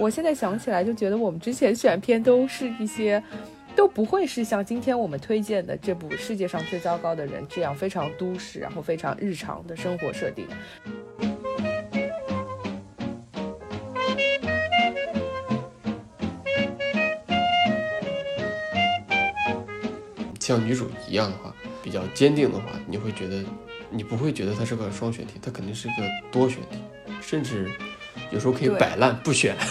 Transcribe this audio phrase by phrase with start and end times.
[0.00, 3.22] 我现在想起来就觉得我们之前选片都是一些，
[3.74, 10.46] 都不会是像今天我们推荐的这部《世界上最糟糕的人》这样非常都市，然后非常日常的生活设定。
[20.40, 23.42] 像女主一样的话，比较坚定的话，你会觉得，
[23.88, 25.94] 你不会觉得它是个双选题，它肯定是个
[26.30, 26.82] 多选题，
[27.22, 27.70] 甚至
[28.34, 29.56] 有时候可以摆烂不选。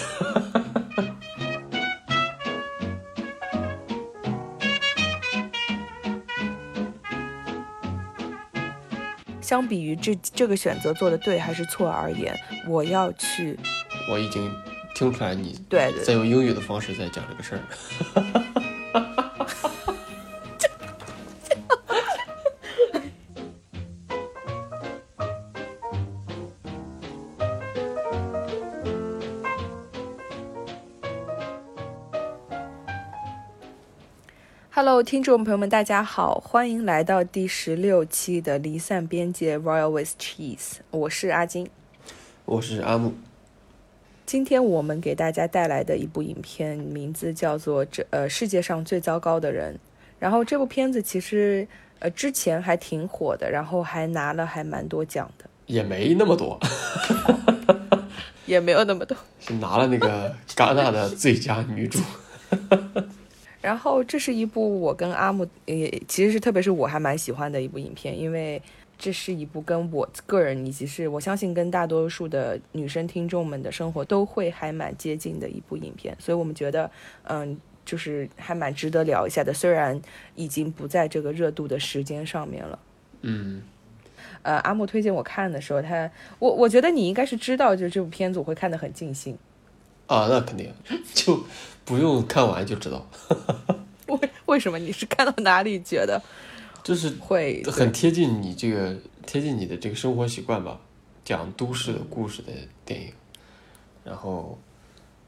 [9.41, 12.33] 相比于这这个选择做的对还是错而言，
[12.67, 13.59] 我要去
[14.09, 14.49] 我已经
[14.95, 18.42] 听出来你对对在用英语的方式在讲这个事儿。
[34.75, 41.69] Hello，听众朋友们，大家好，欢迎来到第十六期的离散边界 Royal with Cheese，我是阿金。
[42.45, 43.13] 我是阿木，
[44.25, 49.75] 今天我们给大家带来的一部影片，名字叫做《这呃世界上最糟糕的人》。
[50.17, 51.67] 然后这部片子其实
[51.99, 56.59] 呃之前还挺火的，然后还拿了还蛮多奖的，也没那么多，
[58.47, 59.15] 也没有那么多。
[59.39, 61.99] 是拿了那个戛纳的最佳女主。
[63.63, 68.61] 然后这是一部我跟阿木也其实是特别是我还蛮喜欢的一部影片，因为
[68.97, 76.91] 这是一部跟我个人以及是我相信跟大多数的女生听众们的生活都会还蛮接近的一部影片，所以我们觉得
[77.23, 79.99] 嗯就是还蛮值得聊一下的，虽然
[80.35, 82.79] 已经不在这个热度的时间上面了。
[83.21, 83.61] 嗯，
[84.41, 89.37] 呃，阿木推荐我看的时候，他我我觉得你应该是知道，就是这部片子我会看得很尽兴。
[90.07, 90.69] 啊，那肯定
[91.13, 91.41] 就
[91.85, 93.07] 不用看完就知道，
[94.07, 96.21] 为为什么你是看到哪里觉得
[96.83, 98.95] 就是会很贴近你这个
[99.25, 100.79] 贴近你的这个生活习惯吧，
[101.25, 102.51] 讲都市的故事的
[102.85, 103.07] 电影。
[104.03, 104.57] 然后，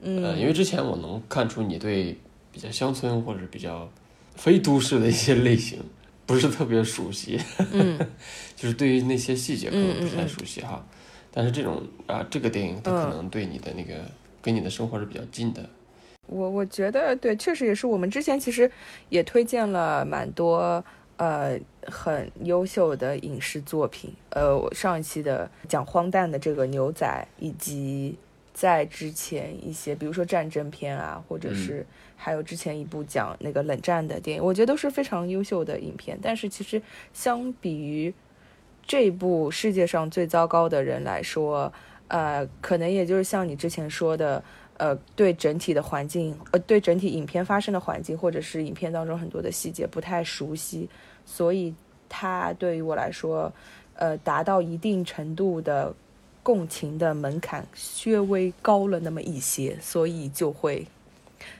[0.00, 2.18] 嗯呃，因为之前我能看出你对
[2.52, 3.88] 比较乡村或者比较
[4.34, 5.82] 非都市的一些类型
[6.26, 7.40] 不是特别熟悉，
[7.72, 7.98] 嗯
[8.54, 10.84] 就是对于那些细节可能不太熟悉哈。
[11.32, 13.94] 但是这种啊，这个电影它可嗯能对你的那个
[14.42, 15.66] 跟你的生活是比较近的。
[16.26, 18.70] 我我觉得对，确实也是我们之前其实
[19.08, 20.84] 也推荐了蛮多
[21.16, 28.16] 呃很优秀的影视作品，呃，我上一期的讲荒诞的这个牛仔，以及
[28.52, 36.18] 在之前一些比如说战争片啊，或者是还有之前一部讲那个冷战的电影，我觉得都是非常优秀的影片。
[36.20, 36.82] 但是其实
[37.12, 38.12] 相比于
[38.84, 41.72] 这部世界上最糟糕的人来说，
[42.08, 44.42] 呃，可能也就是像你之前说的。
[44.78, 50.88] 呃，对整体的环境，呃，对整体影片发生的环境，或者是影片当中很多的细节不太熟悉，
[51.24, 51.74] 所以
[52.08, 53.50] 它对于我来说，
[53.94, 55.94] 呃，达到一定程度的
[56.42, 57.66] 共情的门槛
[58.04, 60.86] 略微高了那么一些，所以就会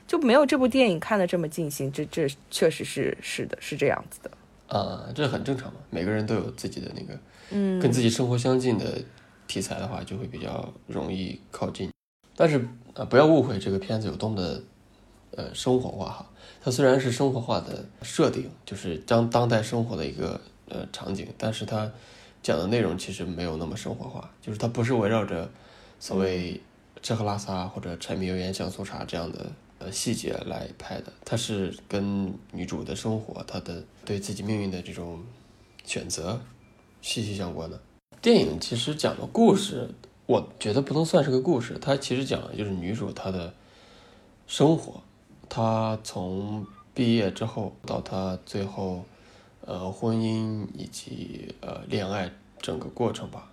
[0.05, 1.91] 就没有这部电影看的这么尽兴。
[1.91, 4.31] 这这确实是是的，是这样子的。
[4.67, 9.01] 啊，这很正常嘛，每个人都有自己的那个嗯，跟自己生活相近的
[9.47, 11.89] 题材的话，就会比较容易靠近。
[12.37, 14.63] 但是、呃不要误会这个片子有多么的
[15.31, 16.25] 呃生活化哈。
[16.63, 20.39] 它虽然是生活化的设定，就是将当代生活的一个
[20.69, 21.91] 呃场景，但是它
[22.43, 25.49] 讲的内容其实没有那么生活化，就是它不是围绕着
[25.99, 26.61] 所谓
[27.01, 35.23] 吃喝拉撒或者柴米油盐酱醋茶这样的呃细节来拍的，它是跟女主的生活，她的对自己命运的这种
[35.85, 36.39] 选择
[37.01, 37.79] 息息相关的。
[38.21, 39.89] 电影其实讲的故事，
[40.27, 43.51] 我觉得不能算是个故事，它其实讲的就是女主她的
[44.45, 45.01] 生活，
[45.49, 49.03] 她从毕业之后到她最后，
[49.65, 52.29] 呃，婚姻以及呃恋爱
[52.59, 53.49] 整个过程吧。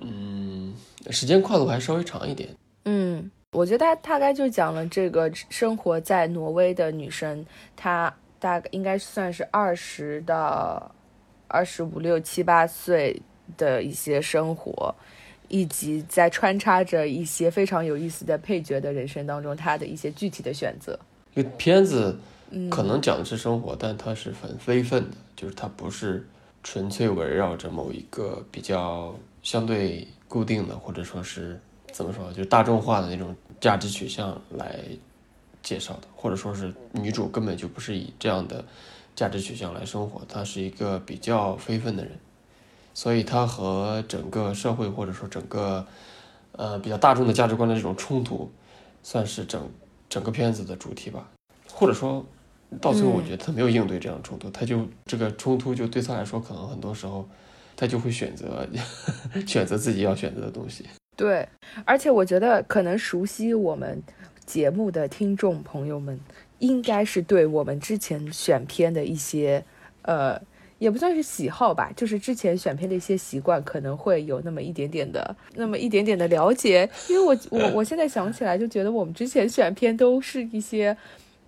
[0.00, 0.74] 嗯，
[1.10, 2.48] 时间跨度还稍微长一点。
[2.84, 7.44] 嗯，我觉得他大概就讲了这个生活在挪威的女生，
[7.76, 10.94] 她大概应该算是二十到
[11.48, 13.20] 二十五六七八岁
[13.56, 14.94] 的一些生活，
[15.48, 20.98] 以及在穿插着一些非常有意思的配角的人生当中，他的一些具体的选择。
[21.34, 22.16] 这个片子
[22.50, 26.26] 嗯可能讲的是生活，但它是很非分的，就是它不是
[26.62, 31.58] 纯粹围绕着某一个比较相对固定的，或者说是
[31.92, 34.80] 怎么说，就是大众化的那种价值取向来
[35.62, 38.64] 介绍的，或者说是女主根本就不是以这样的
[39.14, 42.12] 价值取向来生活，她是一个比较非分的人，
[42.98, 45.86] 所以他和整个社会或者说整个
[46.50, 48.50] 呃比较大众的价值观的这种冲突，
[49.04, 49.70] 算是整
[50.08, 51.30] 整个片子的主题吧。
[51.72, 52.26] 或者说
[52.80, 57.24] 到最后，我觉得他没有应对这样冲突，他就这个冲突就对他来说，可能很多时候
[57.76, 58.66] 他就会选择
[59.46, 60.84] 选择自己要选择的东西。
[61.14, 61.48] 对，
[61.84, 64.02] 而且我觉得可能熟悉我们
[64.44, 66.18] 节目的听众朋友们，
[66.58, 69.64] 应该是对我们之前选片的一些
[70.02, 70.42] 呃。
[70.78, 76.88] 也不算是喜好吧，就是之前选片的一些习惯，可能会有那么一点点的，那么一点点的了解。
[77.08, 80.96] 因为我我我现在想起来，就觉得我们之前选片都是一些，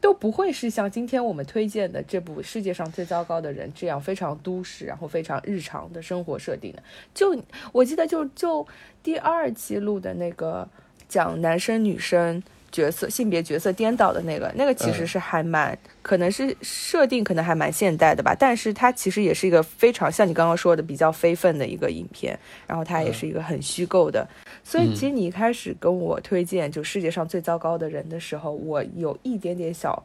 [0.00, 6.82] 都不会是像今天我们推荐的这部《世界上最糟糕的人》这样非常都市，然后非常日常的生活设定的。
[7.14, 7.36] 就
[7.72, 8.66] 我记得，就就
[9.02, 10.68] 第二期录的那个
[11.08, 12.42] 讲男生女生。
[12.72, 24.26] 角色性别角色颠倒的那个，那个其实是还蛮，可能是设定可能还蛮现代的吧，但是它其实也是一个非常像你刚刚说的比较非分的一个影片，然后它也是一个很虚构的，
[24.62, 30.02] 所以其实你一开始跟我推荐就世界上最糟糕的人的时候，我有一点点小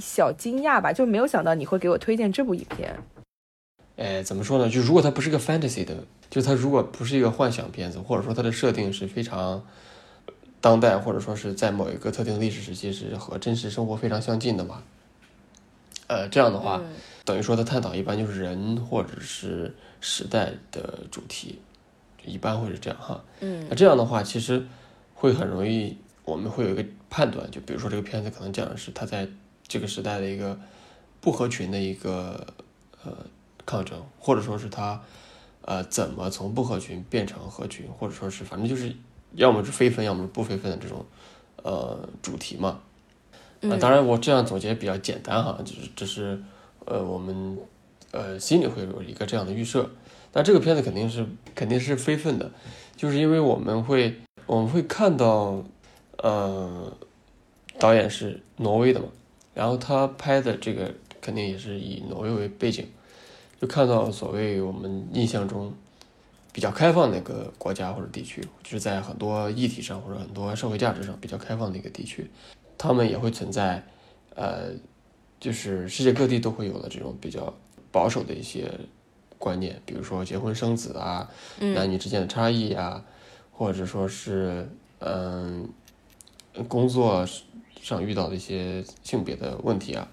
[0.00, 2.94] 小惊讶吧，就没有想到你会给我推荐这部影片。
[3.96, 4.68] 哎，怎么说呢？
[4.68, 5.94] 就如果它不是个 fantasy 的，
[6.28, 9.64] 就它如果不是一个幻想片子，或者说它的设定是非常。
[10.60, 14.82] 当代或者说是在某一个特定历史时期是和真实生活非常相近的嘛？
[16.06, 16.82] 呃，这样的话，
[17.24, 21.58] 等于说他探讨一般就是人或者是时代的主题，
[22.26, 23.24] 一般会是这样哈。
[23.40, 24.66] 嗯，那这样的话其实
[25.14, 29.26] 会很容易，我们会有一个判断，就比如说这个片子可能讲的是他在
[29.66, 30.58] 这个时代的一个
[31.20, 32.46] 不合群的一个
[33.02, 33.16] 呃
[33.64, 35.00] 抗争，或者说是他
[35.62, 38.94] 呃怎么从不合群变成合群，或者说是反正就是。
[39.34, 41.04] 要么是非分，要么是不非分的这种，
[41.62, 42.80] 呃，主题嘛。
[43.62, 46.42] 啊，当然我这样总结比较简单哈，就是这是，
[46.86, 47.58] 呃，我们
[48.10, 49.88] 呃心里会有一个这样的预设。
[50.32, 52.50] 但这个片子肯定是肯定是非分的，
[52.96, 54.16] 就是因为我们会
[54.46, 55.62] 我们会看到，
[56.18, 56.92] 呃，
[57.78, 59.06] 导演是挪威的嘛，
[59.54, 62.86] 然后他拍的这个肯定也是以挪威为背景，
[63.60, 65.72] 就看到所谓我们印象中。
[66.52, 72.30] 比较开放的一个国家或者地区，就是在很多议题上或者很多社会价值上比较开放的一个地区，
[72.76, 73.84] 他们也会存在，
[74.34, 74.70] 呃，
[75.38, 77.54] 就是世界各地都会有的这种比较
[77.92, 78.68] 保守的一些
[79.38, 83.04] 观念，比如说结婚生子啊，男女之间的差异啊，
[83.52, 84.68] 或者说是
[84.98, 85.68] 嗯，
[86.68, 87.24] 工作
[87.80, 90.08] 上遇到的一些性别的问题啊，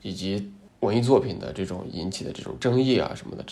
[0.00, 0.50] 以及
[0.80, 3.44] 文艺作品的这种引起的这种争议啊什么的。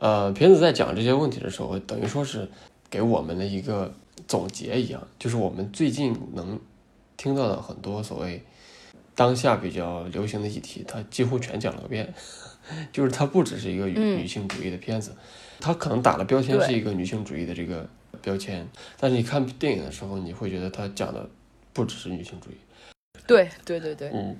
[0.00, 2.48] 呃，片子在讲这些问题的时候，等于说是
[2.88, 3.92] 给我们的一个
[4.26, 6.58] 总结一样，就是我们最近能
[7.16, 8.42] 听到的很多所谓
[9.14, 12.12] 当下比较流行的议题，它几乎全讲了个遍。
[12.92, 15.10] 就是它不只是一个女女性主义的片子，
[15.58, 17.88] 它可能打的标签是一个女性主义的这个
[18.20, 18.68] 标签，
[19.00, 21.26] 但是你看电影的时候，你会觉得它讲的
[21.72, 22.54] 不只是女性主义。
[23.26, 24.36] 对对对对，嗯，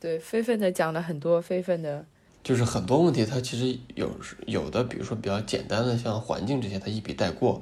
[0.00, 2.06] 对，非分的讲了很多非分的。
[2.42, 4.10] 就是很多问题，它其实有
[4.46, 7.60] 有的，比如说比较简单的，像环境这些，它一笔带过。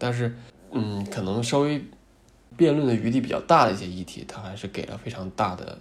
[0.00, 0.34] 但是，
[0.72, 1.80] 嗯，可能稍微
[2.56, 5.78] 辩论的余地比较大的一些议题，它还是给了非常大的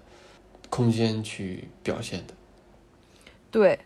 [0.70, 2.34] 空间去表现的。
[3.50, 3.80] 对，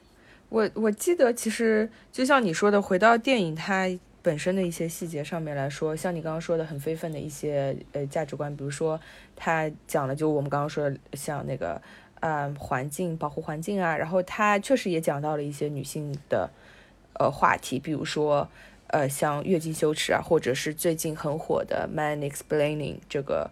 [0.49, 3.87] 我我记得，其实就像你说的，回到电影它
[4.21, 8.99] 本身的一些细节上面来说，像你刚刚说的很非分的一些呃价值观，比如说
[9.37, 11.81] 他讲了，就我们刚刚说的，像那个。
[12.21, 16.49] 嗯，环境保护环境啊，然后他确实也讲到了一些女性的
[17.13, 18.45] 呃话题，比如说
[18.87, 23.49] 呃像月经羞耻啊，或者是最近很火的 man explaining 这个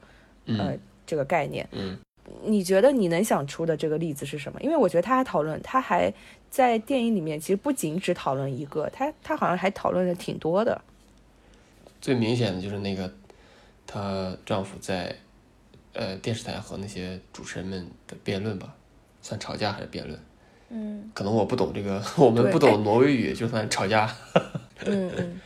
[0.48, 1.66] 呃这个概念。
[1.72, 1.98] 嗯，
[2.44, 4.62] 你觉得你能想出的这个例子是什么？
[4.62, 6.14] 因为我觉得他还讨论，他还
[6.50, 10.82] 在电影里面其实不仅只讨论一个，他他好像还讨论的挺多的。
[12.02, 13.14] 最明显的就是那个
[13.86, 15.16] 她丈夫在。
[15.98, 18.76] 呃，电视台和那些主持人们的辩论吧，
[19.22, 20.20] 算吵架还是辩论？
[20.70, 24.14] 嗯，可能我不懂这个， 我们不懂挪威语，就算吵架。
[24.86, 25.42] 嗯 嗯，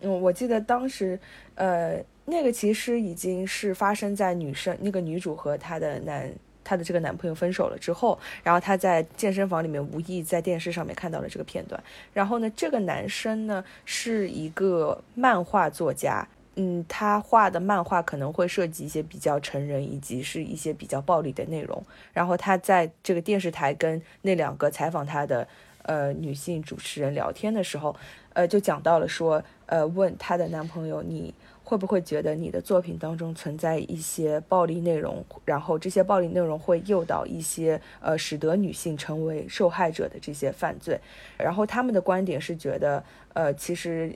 [0.00, 1.18] 嗯，我记得当时，
[1.54, 6.28] 呃，那个其实已经是发生在女生那个女主和她的男
[6.64, 11.80] 她的这个男朋友分手了之后，然后她在健身房里面无意在电视上面看到了这个片段，
[12.12, 16.26] 然后呢，这个男生呢是一个漫画作家。
[16.60, 21.80] 嗯，他画的漫画可能会涉及一些比较成人以及是一些比较暴力的内容。
[22.12, 25.46] 然后他在这个电视台跟那两个采访他的
[25.84, 27.94] 呃女性主持人聊天的时候，
[28.32, 35.24] 呃，就讲到了说，呃，问她的男朋友，你会不会觉得你的作品当中存在一些暴力内容？
[35.44, 40.98] 然后这些暴力内容会诱导一些呃，使得女性成为受害者的这些犯罪。
[41.36, 44.12] 然后他们的观点是觉得，呃，其实。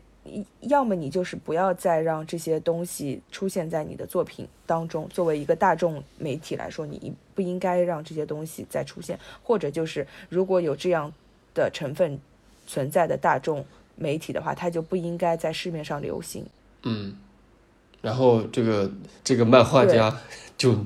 [0.61, 5.09] 要么你就是不要再让这些东西出现在你的作品当中。
[5.09, 11.13] 作为一个大众媒体来说，你不应该让这些东西再出现，或者就是如果有这样
[11.55, 12.19] 的成分
[12.67, 13.65] 存在的大众
[13.97, 16.47] 媒体的话，它就不应该在市面上流行。
[16.85, 17.17] 嗯，
[18.01, 18.91] 然后这个
[19.25, 20.21] 这个漫画家
[20.57, 20.77] 就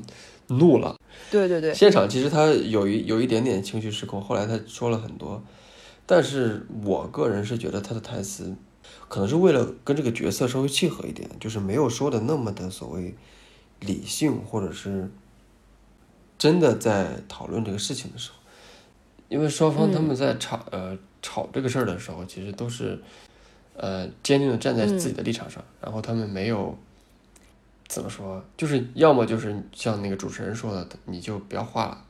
[0.49, 0.97] 怒了。
[1.31, 5.43] 对对对，现场其实他有一有一点点情绪失控，后来他说了很多，
[6.07, 8.55] 但是我个人是觉得他的台词
[9.09, 13.15] 可能是为了跟这个角色稍微契合一点，就是没有说的那么的所谓
[13.81, 15.11] 理性，或者是
[16.39, 18.37] 真的在讨论这个事情的时候，
[19.29, 23.03] 因为双方他们在吵呃吵这个事儿的时候，其实都是
[23.77, 26.77] 呃坚定的站在自己的立场上，然后他们没有。
[27.89, 28.43] 怎么说？
[28.57, 32.05] 就是要么就是像那个主持人说的，你就不要画了，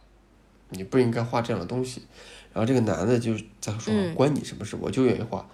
[0.70, 2.00] 你不应该画这样的东西。
[2.54, 4.74] 然后这个男的就在说：“关你什么事？
[4.80, 5.46] 我就愿意画。”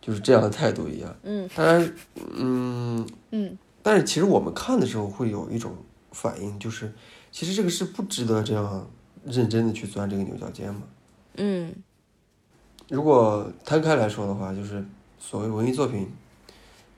[0.00, 1.16] 就是这样的态度一样。
[1.22, 1.94] 嗯，当然，
[2.36, 5.74] 嗯嗯，但是其实我们看的时候会有一种
[6.12, 6.92] 反应，就是
[7.30, 8.90] 其实这个是不值得这样
[9.24, 10.82] 认真的去钻这个牛角尖嘛。
[11.36, 11.74] 嗯，
[12.88, 14.84] 如果摊开来说的话，就是
[15.18, 16.08] 所谓文艺作品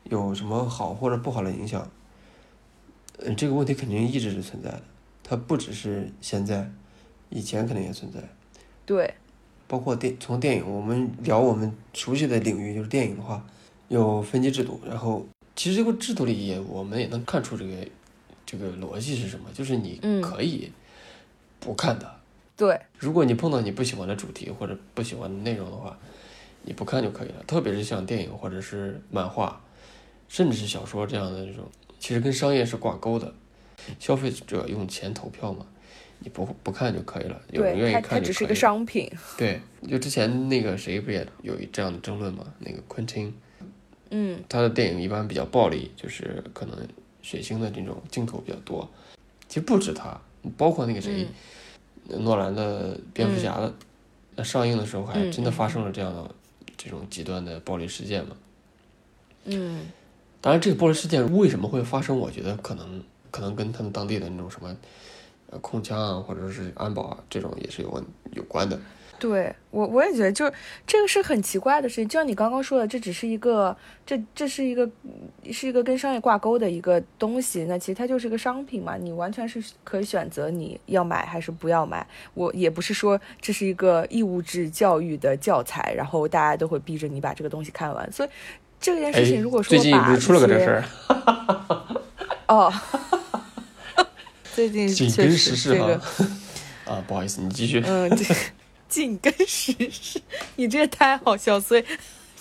[0.04, 1.88] 有什么好或者不好的影响。
[3.18, 4.82] 嗯，这个问题肯定一直是存在的，
[5.22, 6.68] 它不只是现在，
[7.28, 8.18] 以前肯定也存在。
[8.84, 9.14] 对，
[9.72, 13.42] 包括电从电影，我们聊我们熟悉的领域，就是电影的话，
[13.88, 15.26] 有分级制度，然后
[15.56, 17.72] 其实这个制度里也我们也能看出这个
[18.44, 20.70] 这个逻辑是什么，就是你可以
[21.58, 22.16] 不看的。
[22.54, 25.98] 对，如果你碰到你不喜欢的主题或者不喜欢的内容的话，
[26.64, 27.42] 你不看就可以了。
[27.46, 29.58] 特别是像电影或者是漫画，
[30.28, 31.64] 甚至是小说这样的这种。
[31.98, 33.32] 其实跟商业是挂钩的，
[33.98, 35.64] 消费者用钱投票嘛，
[36.22, 38.20] 你不不看就可以了，有人愿意看就可以。
[38.20, 39.10] 它只是个商品。
[39.36, 42.44] 对，就之前那个谁不也有这样的争论吗？
[42.60, 43.34] 那个昆汀，
[44.10, 46.78] 嗯，他的电影一般比较暴力，就是可能
[47.22, 48.88] 血腥的这种镜头比较多。
[49.48, 50.20] 其实不止他，
[50.56, 51.26] 包括那个谁，
[52.08, 53.74] 诺兰的蝙蝠侠的，
[54.36, 56.34] 那上映的时候还真的发生了这样的
[56.76, 58.36] 这种极端的暴力事件嘛？
[59.44, 59.86] 嗯。
[60.40, 62.18] 当然，这个暴力事件为什么会发生？
[62.18, 63.00] 我觉得可能
[63.30, 64.76] 可能跟他们当地的那种什么，
[65.52, 68.76] 呃，控枪啊，或者是安保啊，这种也是有问有关的。
[69.18, 70.50] 对我，我也觉得，就
[70.84, 72.08] 这个是很奇怪的事情。
[72.08, 74.90] 就像你刚刚说的，这只是一个，这这是一个，
[75.52, 77.64] 是一个跟商业挂钩的一个东西。
[77.66, 82.04] 那其实它就是个商品嘛，你完全是可以选择你要买还是不要买。
[82.34, 88.28] 我也不是说这是一个义务制教育的教材，然后大家都会逼着你把这个东西看完，所以。
[88.80, 90.84] 这件事情，如果说最近不是出了个这事儿，
[92.48, 92.72] 哦，
[94.54, 96.00] 最近紧跟时事哈，
[96.84, 97.82] 啊，不好意思，你继续。
[97.86, 98.10] 嗯，
[98.88, 100.20] 紧跟时事，
[100.56, 101.84] 你这太好笑，所以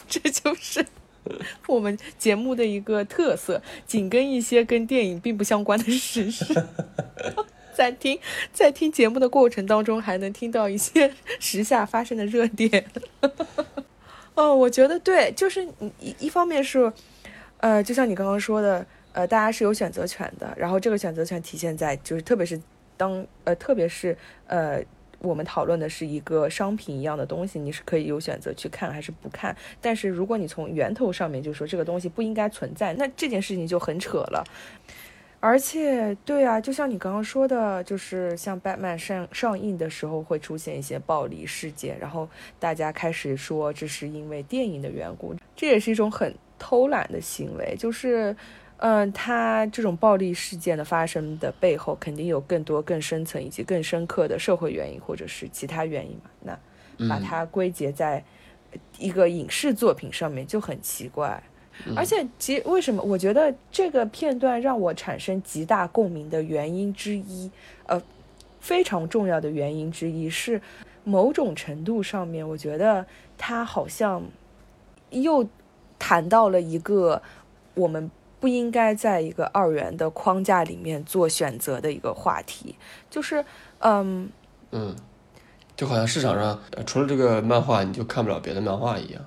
[0.09, 0.85] 这就是
[1.67, 6.65] 我们节目的一个特色，紧跟一些跟电影并不相关的时事，
[7.73, 8.19] 在听
[8.51, 12.85] 在听节目的过程当中，还能听到一些时下发生的热点。
[14.35, 15.65] 哦，我觉得对，就是
[15.99, 16.91] 一一方面是，
[17.59, 22.59] 呃，就像你刚刚说的，呃，大家是有选择权的，然后这个选择权体现在就是，特别是
[22.97, 24.81] 当呃，特别是呃，
[25.19, 29.55] 我们讨论的是一个商品一样的东西，你是可以有选择去看还是不看。
[29.79, 34.43] 但是如果你从源头上面就说这个东西不应该存在，那这件事情就很扯了。
[35.43, 47.75] 而且，对啊，就像你刚刚说的，就是像《Batman》上上映的时候会出现一些暴力事件，然后大家开始说这是因为电影的缘故，这也是一种很偷懒的行为。
[47.75, 48.35] 就是，
[48.81, 56.57] 嗯，它这种暴力事件的发生的背后，肯定有更多、更深层以及更深刻的社会原因，或者是其他原因嘛？
[56.97, 58.23] 那把它归结在
[58.97, 61.41] 一个影视作品上面就很奇怪。
[61.95, 67.49] 而且，其为什么我觉得这个片段让我产生极大共鸣的原因之一，
[67.85, 68.01] 呃，
[68.59, 70.61] 非常重要的原因之一是，
[71.03, 73.05] 某种程度上面，我觉得
[73.37, 74.23] 他好像
[75.11, 75.47] 又
[75.97, 77.21] 谈到了一个
[77.73, 78.09] 我们
[78.41, 82.75] 不应该在一个二元的框架里面做选择的一个话题，
[83.09, 83.45] 就是，
[83.79, 84.27] 嗯
[84.71, 84.95] 嗯，
[85.77, 89.21] 就好像市场上除了这个漫画，你就看不了别的漫画一样。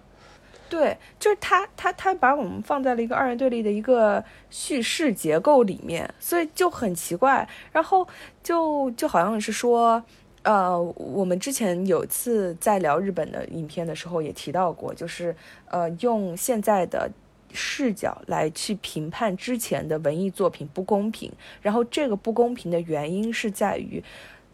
[0.69, 7.49] 对，就是他，他，他把我们放在了一个二元对立的一个叙事结构里面，所以就很奇怪。
[7.71, 8.05] 然后
[8.43, 10.03] 就就好像是说，
[10.43, 17.09] 呃，我们之前有次在聊日本的影片的时候也提到过，就是呃，用现在的
[17.55, 21.33] 视角来去评判之前的文艺作品不公平。
[21.63, 24.03] 然后这个不公平的原因是在于，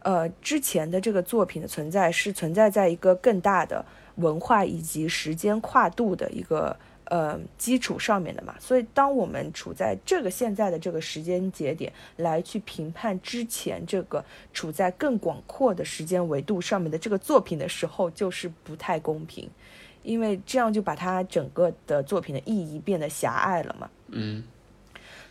[0.01, 3.85] 呃，之前的这个作品的存在是存在在一个更大的。
[4.17, 8.55] 文化以及时间跨度的一个呃基础上面的嘛。
[8.59, 19.49] 所以，当我们处在这个现在的这个时间节点来去评判之前这个处在更广阔的时间维度上面的这个作品的时候，就是不太公平，
[20.03, 23.91] 因为这样就把他整个的作品的意义变得狭隘了嘛。
[24.09, 24.43] 嗯。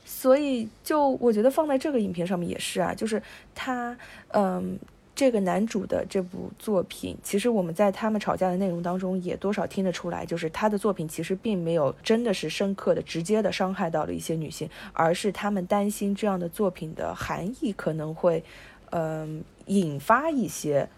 [0.05, 3.21] 所以，就我觉得放在这个影片上面也是啊，就是
[3.53, 3.95] 他，
[4.29, 4.77] 嗯，
[5.13, 18.43] 这个男主的这部作品，其实我们在他们吵架的内容当中也多少听得出来，就是他的作品其实并没有真的是深刻的、直接的伤害到了一些女性，而是他们担心这样的作品的含义可能会，
[18.89, 20.89] 嗯，引发一些，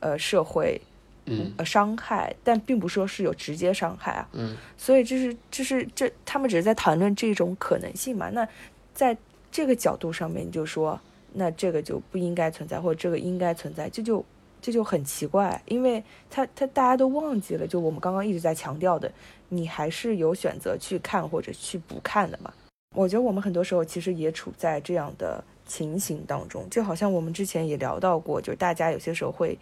[0.00, 0.80] 呃，社会。
[1.26, 4.28] 嗯，呃，伤害，但并不说是有直接伤害啊。
[4.32, 8.30] 嗯，所以这是这是这他们只是在谈论这种可能性嘛？
[8.30, 8.46] 那
[8.94, 9.16] 在
[9.50, 10.98] 这个角度上面，就说
[11.34, 14.24] 那这个就不应该存在，或者这个应该存在，这就
[14.62, 19.10] 这就很奇怪，因为他他大家都忘记了，就我们刚刚一直在强调的，
[19.48, 22.52] 你还是有选择去看或者去不看的嘛。
[22.94, 29.58] 我觉得我们很多时候其实也处在这样的情形当中，就好像我们之前也聊到过，就是大家有些时候会。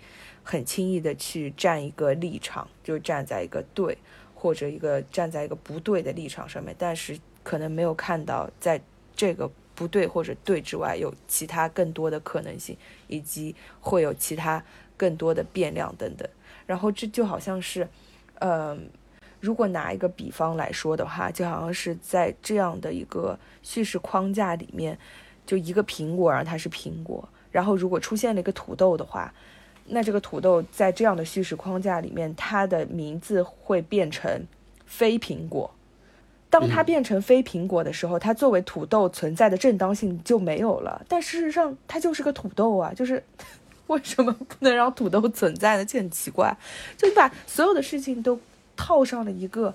[0.46, 3.96] 很轻易的去站一个立场，就站在一个对
[4.34, 8.78] 或者一个站在一个不对的立场上面，但是可能没有看到在
[9.16, 12.76] 这个不对或者对之外有其他更多的可能性，
[13.08, 14.62] 以及会有其他
[14.98, 16.28] 更多的变量等等。
[16.66, 17.88] 然后这就好像是，
[18.40, 18.90] 嗯，
[19.40, 24.98] 如果拿一个比方来说的话，就好像是在这样的一个叙事框架里面，
[25.46, 29.32] 就一个苹果，然后它是苹果，然后如果出现了一个土豆的话。
[29.86, 34.46] 那这个土豆在这样的叙事框架里面，它的名字会变成
[34.86, 35.70] 非苹果。
[36.48, 41.04] 当它变成非苹果的时候，它作为土豆存在的正当性就没有了。
[41.06, 42.94] 但事实上，它就是个土豆啊！
[42.94, 43.22] 就是
[43.88, 45.84] 为什么不能让土豆存在呢？
[45.84, 46.56] 就很奇怪。
[46.96, 48.40] 就把所有的事情都
[48.74, 49.74] 套上了一个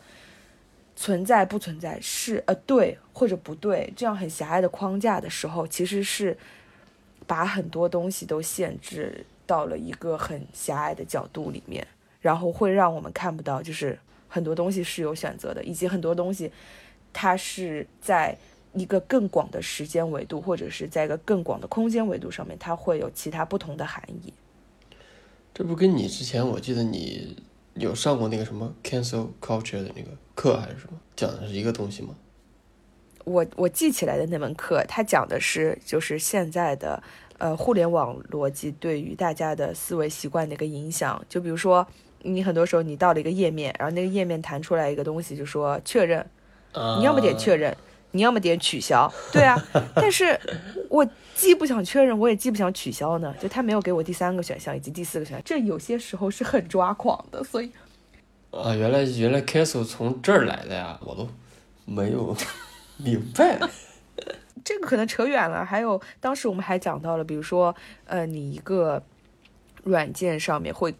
[0.99, 6.38] 存在不存在是呃对或者不对这样很狭隘的框架的时候，其实是
[7.25, 9.25] 把很多东西都限制。
[9.49, 11.88] 到了一个很狭隘的角度里面，
[12.21, 16.51] 然后会让我们看不到，就是很多东西是有选择的，以及很多东西，
[17.12, 18.38] 它是在
[18.73, 24.31] 一个更广的时间维度，或者是在一个更广的空间维度上面，它会有其他不同的含义。
[25.51, 27.35] 这不跟你之前我记得你
[27.79, 32.09] 有上过那个什么 cancel culture 的那个课还是什么，讲的是一个东西吗？
[33.23, 37.01] 我我记起来的那门课，它讲的是就是现在的。
[37.39, 41.87] 呃，互联网逻辑对于大家的思维习惯的一个影响，就比如说，
[42.23, 46.19] 你很多时候你到了一个页面，然后那个页面弹出来一个东西，就说确认，
[46.97, 47.73] 你要么点确认，
[48.12, 49.56] 你要么点取消，对啊，
[49.95, 50.39] 但是
[50.89, 57.72] 我既不想确认，我也既不想取消呢，就他没有给我第三个选项以及第四个选项，这有些时候是很抓狂的，所以，
[58.52, 61.30] 啊，原来原来 cancel 从这儿来的呀，我都
[61.86, 62.36] 没有
[62.98, 63.60] 明白。
[64.65, 65.63] 这个可能扯远了。
[65.63, 67.74] 还有，当时我们还讲到了，比如说，
[68.06, 69.02] 呃，你一个
[69.84, 70.93] 软件上面会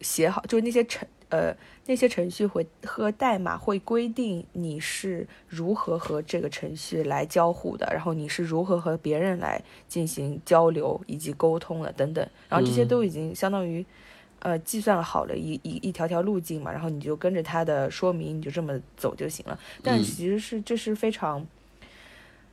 [0.00, 1.52] 写好，就是那些程呃
[1.86, 12.28] 那些程序会和代码会规定你是如何和这个程序来交互的，然后你是如何和别人来进行交流以及沟通的等等。
[12.48, 13.84] 然后这些都已经相当于
[14.40, 19.58] 呃计算好了一一一条条路径嘛，然后你就跟着它的说明，你就这么走就行了。
[19.82, 21.46] 但其实是这是非常。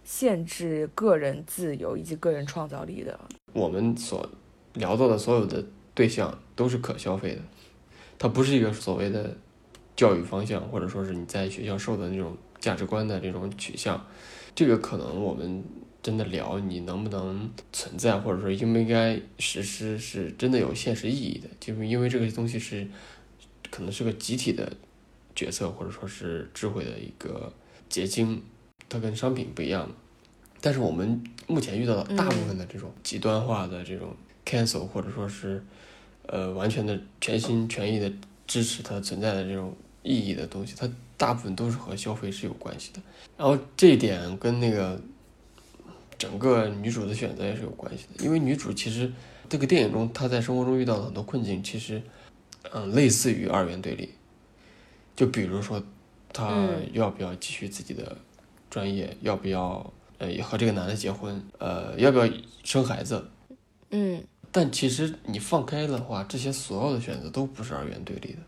[0.06, 3.17] 限制个人自由以及个人创造力的。
[3.54, 4.30] 我们所
[4.74, 7.41] 聊到的所有的对象都是可消费的，
[8.23, 9.36] 它不是一个所谓的
[9.97, 14.01] 教育方向，或者说是你在学校受的那种价值观的这种取向。
[14.55, 15.62] 这个可能我们
[16.01, 21.49] 真的聊你能不能存在，或者说应不应该实施，是真的有现实意义的。
[21.59, 22.88] 就是因为这个东西是
[23.69, 24.71] 可能是个集体的
[25.36, 27.51] 决策，或者说是智慧的一个
[27.89, 28.41] 结晶。
[28.88, 29.91] 它跟商品不一样
[30.62, 35.62] 但是我们目前遇到的大部分的这种极端化的这种 cancel，或者说是
[36.27, 38.12] 呃完全的全心全意的
[38.47, 43.01] 支持它存在的这种意义的东西，它大部分都是和消费是有关系的。
[43.38, 44.99] 然后这一点跟那个
[46.17, 49.12] 整个女主的选择也是有关系的，因为女主其实
[49.47, 52.01] 这个电影中她在生活中遇到的很多困境，其实
[52.71, 54.09] 嗯类似于二元对立，
[55.15, 55.83] 就比如说
[56.31, 58.17] 她要不要继续自己的。
[58.69, 61.39] 专业要不要呃和这个男的结婚？
[61.59, 62.27] 呃，要不要
[62.63, 63.23] 生孩子？
[63.91, 68.39] 嗯，但其实你放开的话，这些所有的选择都不是二元对立的。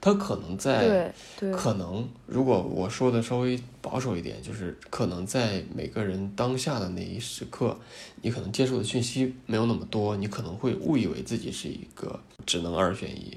[0.00, 1.12] 他可能在，
[1.52, 7.78] 可能如果我说的稍微保守一点，就是可能在每个人当下的那一时刻，
[8.22, 13.36] 你可能接受的讯息没有那么多，你可能会误以为自己是一个只能二选一。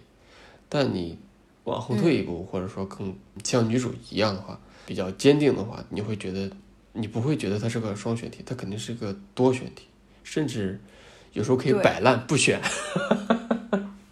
[0.70, 1.18] 但你
[1.66, 6.50] 往后退一步，或者说更像女主一样的话，比较坚定的话，你会觉得
[6.94, 9.88] 你不会觉得它是个双选题，它肯定是个多选题，
[10.24, 10.80] 甚至
[11.34, 12.62] 有时候可以摆烂不选。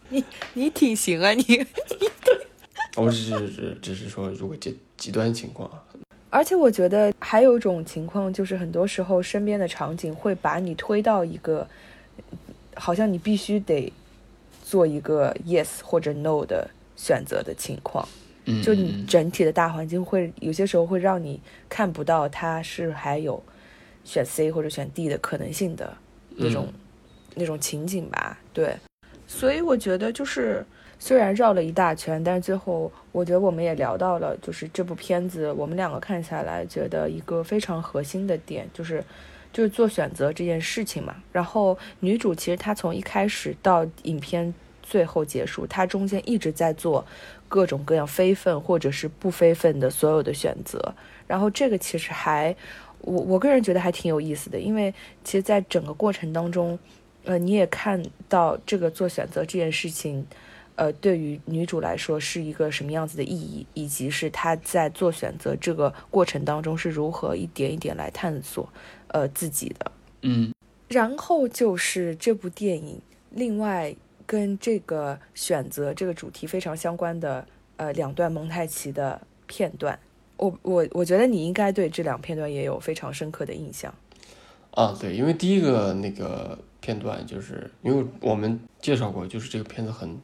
[0.10, 1.66] 你你挺行啊，你。
[2.98, 5.82] 我 只是只是说，如果极极端情况啊。
[6.30, 11.68] 而且我觉得还有一种情况，就是很多时候身边的场景会把你推到一个，
[12.76, 13.92] 好像你必须得
[14.64, 18.08] 做一个 yes 或者 no 的选择的情况。
[18.46, 23.42] 嗯，就你整体的大环境会有些时候会让你看不到它是还有
[24.04, 25.96] 选 C 或者选 D 的可能性的
[26.36, 26.68] 那种
[27.36, 28.38] 那种情景吧。
[28.54, 28.76] 对，
[29.28, 30.66] 所以我觉得就是。
[31.04, 39.04] 虽然绕了一大圈，但是最后我觉得我们也聊到了，就是这部片子我们两个看下来觉得一个非常核心的点，就是
[39.52, 41.16] 就是做选择这件事情嘛。
[41.32, 47.04] 然后女主其实她从一开始到影片最后结束，她中间一直在做
[47.48, 50.94] 各种各样非分或者是不非分的所有的选择。
[51.26, 52.56] 然后这个其实还
[53.00, 56.78] 我我个人觉得还挺有意思的，因为其实在整个过程当中，
[57.24, 60.26] 呃，你也看到这个做选择这件事情。
[60.78, 68.68] 呃，对于女主来说是一个什么样子的意义，以及是她在做选择这个过程当中是如何一点一点来探索，
[69.10, 69.92] 呃，自己的。
[70.22, 70.52] 嗯，
[70.88, 73.94] 然后就是这部电影另外
[74.26, 80.00] 跟这个选择这个主题非常相关的呃两段蒙太奇的片段，
[80.38, 83.94] 我我我觉得你应该对这两片段也有非常深刻的印象。
[84.72, 90.20] 啊，对，因为第一个那个片段就是因为我们介绍过，就是这个片子很。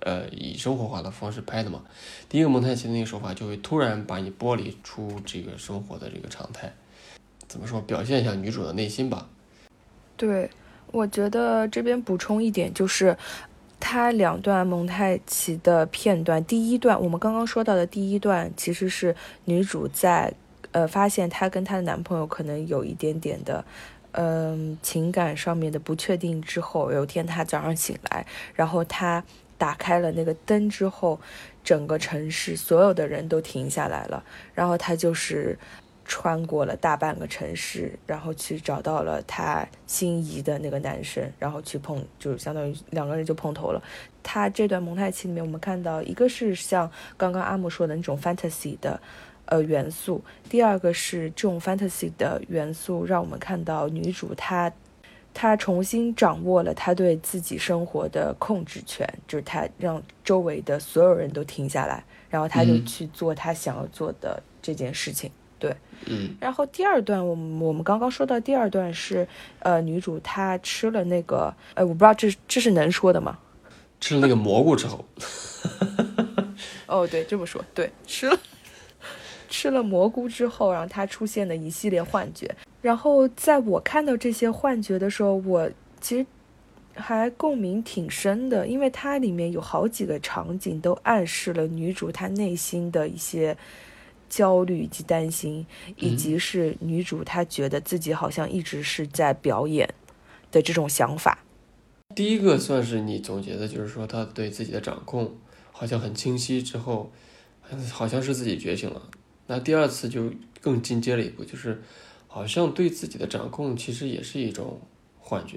[0.00, 1.82] 呃，以生活化的方式拍的嘛，
[2.28, 6.70] 第一个蒙太奇的那个手法就会突然把你剥离出这个生活的这个常态，
[7.48, 7.80] 怎么说？
[7.80, 9.26] 表现一下女主的内心吧。
[10.16, 10.50] 对，
[10.92, 13.16] 我觉得这边补充一点就是，
[13.80, 20.32] 它两段蒙太奇的片段，第一段我们刚刚说到的第一段，其实是女主在
[20.72, 23.64] 呃发现她跟她的男朋友可能有一点点的
[24.16, 29.24] 嗯情感上面的不确定之后，有一天他早上醒来，然后他。
[29.58, 31.18] 打开了那个灯之后，
[31.64, 34.22] 整个城市所有的人都停下来了。
[34.54, 35.58] 然后他就是
[36.04, 43.82] 穿过了大半个城市，然后去找到了他心仪的那个男生，然后去碰，就相当于两个人就碰头了。
[44.22, 49.00] 他这段蒙太奇里面，我们看到一个是像刚刚阿木说的那种 fantasy 的
[49.46, 54.72] 呃元素，第二个是这种 fantasy 的元素让我们看到女主她。
[55.38, 65.30] 她重新掌握了她对自己生活的控制权，就是她让周围的所有人都停下来，然后她就去做她想要做的这件事情。
[65.58, 66.34] 对，嗯。
[66.40, 69.28] 然后第二段，我们我们刚刚说到第二段是，
[69.58, 73.38] 呃，女主她吃了那个，呃，我不知道这这是能说的吗？
[74.00, 75.04] 吃了那个蘑菇之后。
[76.88, 78.38] 哦，对，这么说，对，吃了
[79.48, 82.54] 吃了蘑菇之后，然后她出现的一系列幻觉。
[82.82, 86.26] 然后在我看到这些幻觉的时候，我其实
[86.94, 93.56] 还共鸣挺深的，因为它里面有好几个场景都暗示了女主她内心的一些
[94.28, 99.88] 焦虑以及担心，以及是女主她觉得自己好像一直是在表演
[100.50, 101.38] 的这种想法。
[102.14, 105.36] 第一个算是你总结的，就是说她对自己的掌控
[105.72, 107.10] 好像很清晰，之后
[107.90, 109.02] 好像是自己觉醒了。
[109.46, 111.82] 那第二次就更进阶了一步，就是。
[112.28, 114.78] 好像对自己的掌控其实也是一种
[115.18, 115.56] 幻觉。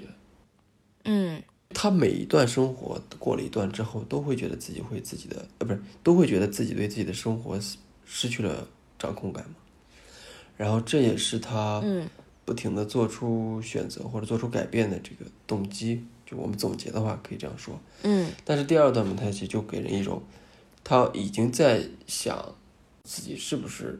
[1.04, 1.42] 嗯，
[1.74, 7.60] 他每一段生活过了一段之后，都会觉得自己会自己的呃，不是，都会觉得自己对自己的生活
[8.06, 8.66] 失去了
[8.98, 9.56] 掌控感嘛。
[10.56, 11.84] 然后这也是他
[12.46, 16.02] 不停的做出选择或者做出改变的这个动机。
[16.24, 17.78] 就我们总结的话，可以这样说。
[18.04, 18.30] 嗯。
[18.42, 20.22] 但是第二段蒙太奇就给人一种，
[20.82, 22.54] 他已经在想
[23.10, 23.98] 自己是不是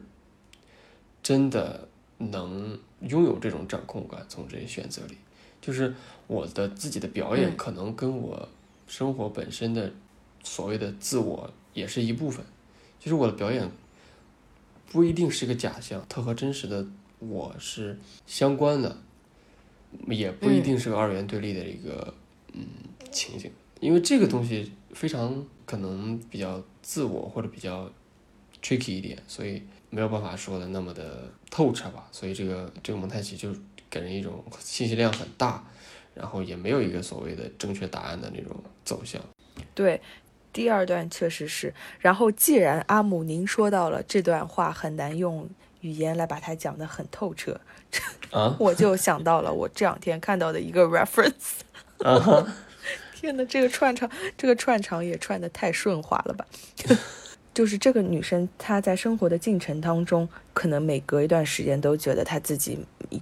[1.21, 1.87] 真的。
[2.23, 5.17] 能拥有这种掌控感，从这些选择里，
[5.59, 5.91] 就是
[6.27, 8.47] 我的自己的表演，可能跟我
[8.87, 9.91] 生活本身的
[10.43, 12.45] 所谓的自我也是一部分。
[12.99, 13.67] 就是我的表演
[14.91, 16.85] 不一定是个假象，它和真实的
[17.17, 17.97] 我是
[18.27, 18.95] 相关的，
[20.09, 22.13] 也不一定是个二元对立的一个
[22.53, 22.67] 嗯
[23.11, 23.51] 情景。
[23.79, 27.91] 因为这个东西非常可能比较自我或者比较
[28.61, 29.63] tricky 一点，所以。
[29.93, 33.53] 没有办法说的那么的透彻吧，所以这个这个蒙太奇就
[33.89, 35.61] 给人一种信息量很大，
[36.13, 39.21] 然后也没有一个所谓的正确答案的那种走向。
[39.75, 39.99] 对，
[40.53, 41.73] 第二段确实是。
[41.99, 45.49] 然后既然阿姆您说到了这段话很难用
[45.81, 47.59] 语言来把它讲得很透彻，
[48.31, 51.65] 啊， 我就想到了我这两天看到的一个 reference。
[51.99, 52.55] 啊
[53.13, 56.47] 天呐，这个串场，这个串场也串的太顺滑了吧！
[57.53, 62.79] 就是这个女生，她在生活的进程当中，可能每隔一段时间都觉得她自己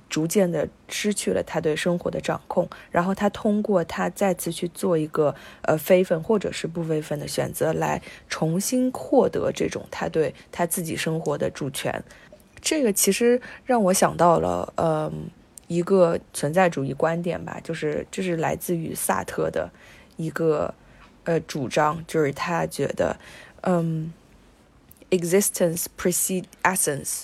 [0.07, 12.03] 逐渐的失去了她对生活的掌控，然后她通过她再次去做一个呃非分或者是不非分的选择，来重新获得这种她对她自己生活的主权。
[12.61, 15.11] 这个其实让我想到了，嗯，
[15.65, 19.67] 一个存在主义观点吧，就是这是来自于萨特的
[20.17, 20.71] 一个
[21.23, 23.17] 呃主张，就是他觉得，
[23.61, 24.13] 嗯。
[25.11, 27.23] Existence precedes essence，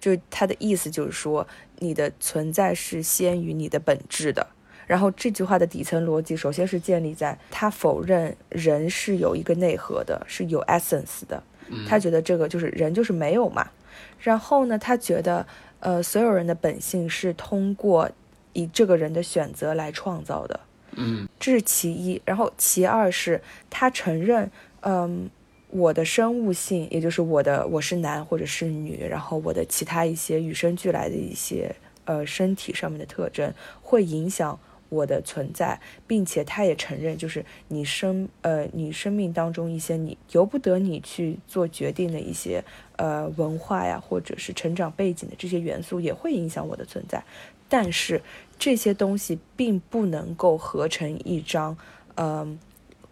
[0.00, 1.46] 就是它的意思就是说，
[1.78, 4.44] 你的存在是先于你的本质的。
[4.86, 11.40] 然后这句话的底层逻辑，首先是建立在他否认人是有一个内核的，是有 essence 的。
[11.88, 13.70] 他觉得这个就是人就是没有嘛。
[14.18, 15.46] 然后呢，他觉得
[15.78, 18.10] 呃，所有人的本性是通过
[18.54, 20.58] 以这个人的选择来创造的。
[20.96, 22.20] 嗯，这是其一。
[22.24, 23.40] 然后其二是
[23.70, 25.30] 他承认，嗯。
[25.72, 42.64] 我的生物性，也就是我的我是男或者是女，然后我的其他一些与生俱来的一些呃身体上面的特征，会影响我的存在，并且他也承认，就是你生呃你生命当中一些你由不得你去做决定的一些
[42.96, 47.22] 呃文化呀，或者是成长背景的这些元素，也会影响我的存在，
[47.68, 48.20] 但是
[48.58, 51.78] 这些东西并不能够合成一张
[52.16, 52.58] 嗯。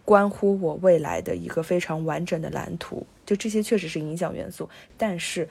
[0.09, 4.67] 关乎我未来的一个非常完整的蓝图，就这些确实是影响元素，
[4.97, 5.47] 但是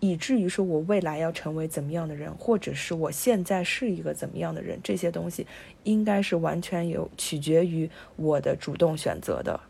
[0.00, 5.46] 以至于说我未来要成为怎么样的人，或者是我现在是一个怎么样的人，这些东西
[5.84, 9.60] 应该是完全有取决于我的主动选择的。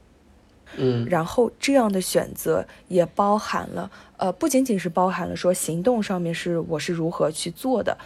[0.79, 7.99] 嗯，然后这样的选择也包含了，呃，不仅仅是包含了说行动上面是我是如何去做的，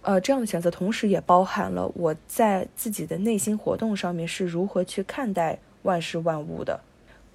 [0.00, 5.58] 呃，这样的选择同时也包含了我在自己的内心活动上面是如何去看待。
[5.82, 6.80] 万事万物的，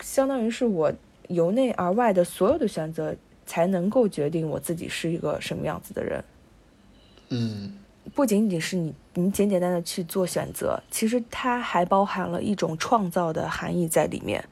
[0.01, 0.91] 相当于是我
[1.27, 6.23] 由内而外的所有的选择，才能够决定我自己是一个什么样子的人。
[7.29, 7.77] 嗯，
[8.15, 14.43] 不仅仅是你你简简单的去做选择，其实它还包含了一种创造的含义在里面。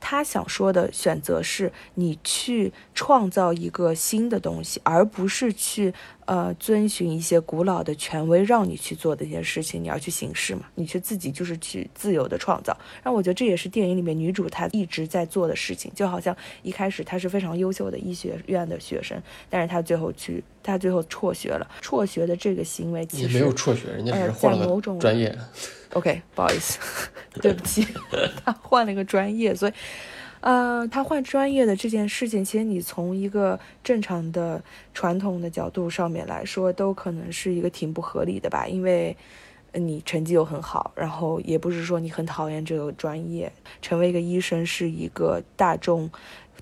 [0.00, 5.94] 他想说的选择是你去创造一个新的东西，而不是去。
[6.28, 10.60] 呃，遵循一些古老的权威让你去做的一些事情，你要去行事嘛？
[10.74, 12.76] 你去自己就是去自由的创造。
[13.02, 21.66] 然后我觉得这也是电影里面女主她一直在做的事情，就好像一开始她是非常优秀的医学院的学生，但是她最后去，她最后辍学了。
[21.80, 25.34] 辍学的这个行为其实没有辍学，人家只是 换了个专业。
[25.94, 26.78] OK，不好意思，
[27.40, 27.86] 对不起，
[28.44, 29.72] 他换了一个专业，所以。
[30.40, 34.62] 呃，他换专业的这件事情，其实你从一个正常的
[34.94, 38.66] 传统的角度上面来说，都可能是一个挺不合理的吧。
[38.66, 39.16] 因为
[39.72, 46.08] 你成绩又很好，然后也不是说你很讨厌这个专业，成为一个医生是一个大众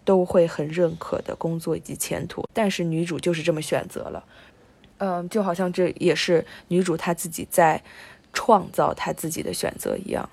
[0.04, 2.42] 都会很认可的工作以及前途。
[2.52, 4.24] 但是女主就是这么选择了，
[4.98, 7.82] 嗯，就好像这也是女主她自己在
[8.32, 10.28] 创造她自己的选择一样。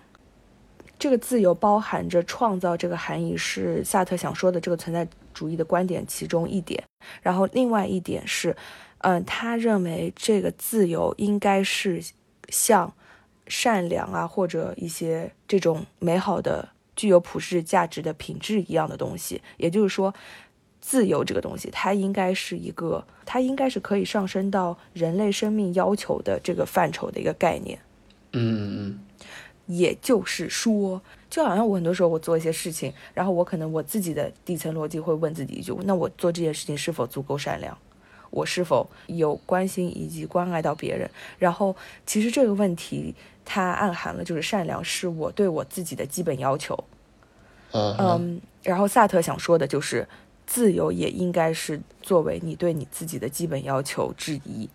[1.03, 6.81] 这个自由包含着创造这个含义，是萨特想说的这个存在主义的观点其中一点。
[7.21, 8.55] 然后另外一点是，
[8.99, 12.01] 嗯，他认为这个自由应该是
[12.47, 12.93] 像
[13.47, 19.41] 善良啊，或者一些这种美好的、具有普世价值的品质一样的东西。
[19.57, 20.13] 也就是说，
[20.79, 27.77] 自由这个东西，它应该是一个，它应该是可以上升到人类生命要求的这个范畴的一个概念。
[28.31, 28.99] 嗯嗯嗯。
[29.65, 37.77] 也就是说，就好像我很多时候我做一些事情，然后我可能我自己的底层逻辑会问自己一句：那我做这件事情是否足够善良？
[38.29, 41.09] 我是否有关心以及关爱到别人？
[41.37, 43.13] 然后其实这个问题
[43.45, 46.83] 它暗含了就是善良是我对我自己的基本要求。
[47.71, 50.07] 嗯，然后萨特想说的就是
[50.45, 54.67] 自由也应该是作为你对你自己的基本要求之一。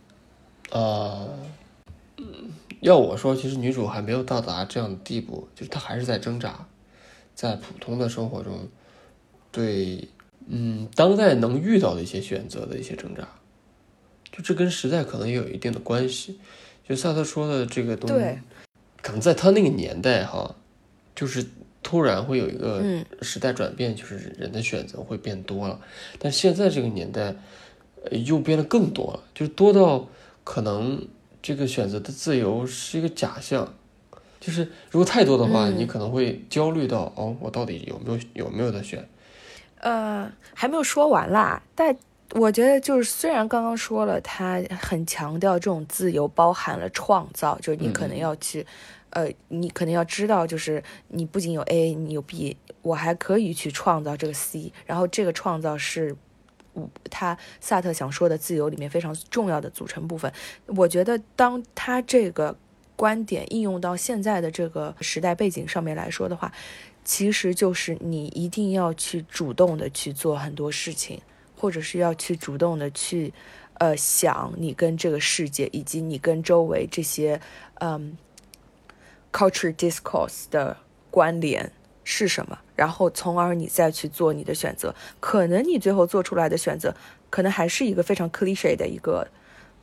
[0.71, 1.27] 啊，
[2.19, 2.51] 嗯。
[2.81, 6.65] 要我说，其实女主还没有到达这样的地步，就是她还是在挣扎，
[7.35, 8.69] 在普通的生活中，
[9.51, 10.07] 对，
[10.47, 13.27] 嗯，当代能遇到的一些选择的一些挣扎，
[14.31, 16.39] 就这跟时代可能也有一定的关系。
[16.89, 18.39] 就萨特说的这个东西，
[19.03, 20.55] 可能在他那个年代哈，
[21.17, 21.45] 就是
[21.83, 22.81] 突然会有一个
[23.23, 25.81] 时代转变，就是人的选择会变多了。
[26.21, 27.35] 但现在这个年代，
[28.13, 30.09] 又变得更多了，就是多到
[30.45, 31.09] 可能。
[31.41, 33.75] 这个选择的自由是一个假象，
[34.41, 39.09] 就是如果太多的话，你可能会焦虑到哦，我到底有没有有没有的选？
[39.81, 41.63] 呃，还没有说完啦。
[41.75, 41.97] 但
[42.33, 48.67] 我觉得就是虽然刚刚说了，他很强调这种自由包含了创造，就是你可能要去
[49.11, 56.15] 呃，你可能要知道，就是你不仅有 A，你有 B，我还可以去创造这个 C，然后这个创造是，
[57.11, 60.31] 他萨特想说的自由里面非常重要的组成部分。
[60.67, 62.55] 我觉得当他这个
[62.95, 66.53] 观点应用到现在的这个时代背景上面来说的话，
[67.05, 71.21] 其实就是你一定要去主动的去做很多事情，
[71.57, 73.33] 或者是要去主动的去。
[73.81, 77.41] 呃，想你跟这个世界，以及你跟周围这些，
[77.75, 78.19] 嗯
[79.33, 80.77] ，culture discourse 的
[81.13, 81.71] 关联
[82.11, 82.59] 是什么？
[82.75, 84.95] 然后，从而你再去做你的选择。
[85.21, 86.95] 可能你最后做出来的选择，
[87.29, 89.29] 可能还是一个非常 cliche 的一个，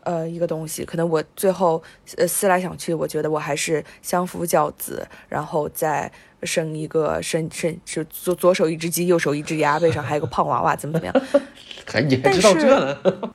[0.02, 0.84] 呃，一个东西。
[0.84, 1.84] 可能我最后，
[2.18, 6.12] 呃，思来想去，我觉得我还是相夫教子，然后再
[6.42, 11.42] 生一个，生生就左左手一只鸡，右手一只鸭，背上还有个胖娃娃，怎么怎么样？
[11.86, 12.98] 还你还知道这呢？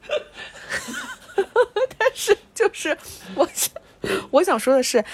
[1.96, 2.98] 但是就是
[3.36, 3.72] 我想
[4.30, 5.04] 我想说的是，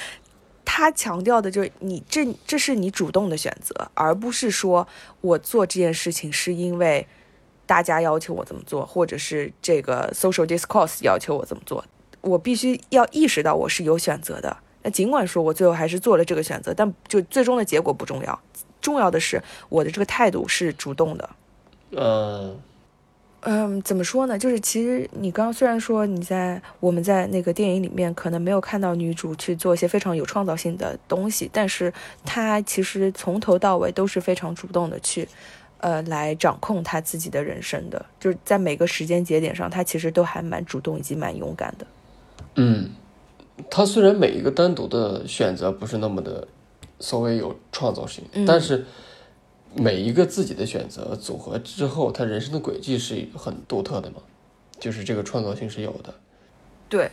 [0.66, 4.86] 他强调的就是你这这是你主动的选择，而不是说
[5.22, 7.06] 我做这件事情是因为
[7.64, 11.82] 大家要求我这么做，或者是这个 social discourse 要求我这么做。
[12.20, 14.54] 我必须要意识到我是有选择的。
[14.82, 18.38] 那尽管说我最后还是做了这个选择，但就最终的结果不重要，
[18.80, 21.30] 重要的是我的这个态度是主动的。
[21.92, 22.60] 嗯。
[23.48, 24.36] 嗯，怎么说呢？
[24.36, 31.92] 就是其实你刚刚虽然说你在我们在那个电影里面可能没有看到女主去做一些非常有创造性的东西，但是
[32.24, 35.28] 她其实从头到尾都是非常主动的去，
[35.78, 38.04] 呃，来掌控她自己的人生的。
[38.18, 41.86] 就是在每个时间节点上，她其实都还蛮主动以及蛮勇敢的。
[42.56, 42.90] 嗯，
[43.70, 46.48] 她虽然每一个单独的选择不是那么的
[46.98, 48.84] 稍微有创造性，但是。
[49.76, 54.16] 每一个自己的选择组合之后，他人生的轨迹是很独特的嘛，
[54.78, 56.14] 就是这个创造性是有的。
[56.88, 57.10] 对，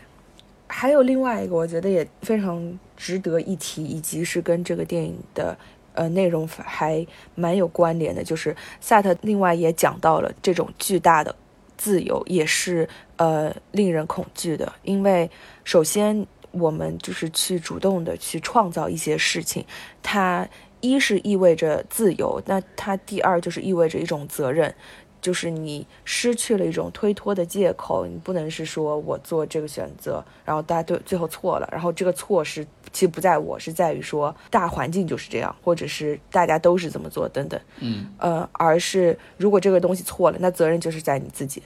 [0.67, 5.57] 还有另外一个，我觉得也非常值得一提，以及是跟这个电影的
[5.93, 11.35] 呃内容还蛮有关联的，就是萨特另外也讲到了这种巨大的
[11.77, 15.29] 自由也是呃令人恐惧的，因为
[15.63, 19.65] 首先我们就是去主动的去创造一些事情，
[20.01, 20.47] 它。
[20.83, 24.75] 一是意味着自由，那它第二就是意味着一种责任，
[25.21, 41.63] 就是你失去了一种推脱的借口，你不能是说我做这个选择，然后大家对最后错了，然后这个错是其实不在我，是在于说大环境就是这样，或者是大家都是这么做等等，嗯呃，而是如果这个东西错了，那责任就是在你自己。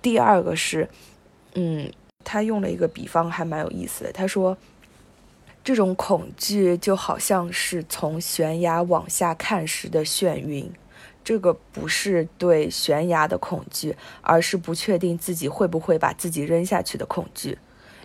[0.00, 0.88] 第二个是，
[1.52, 1.92] 嗯，
[2.24, 4.56] 他用了一个比方还蛮有意思的，他说。
[5.68, 10.72] 这种恐惧就好像是从悬崖往下看时的眩晕，
[11.22, 17.58] 这个不是对悬崖的恐惧，而是不确定自己会不会把自己扔下去的恐惧。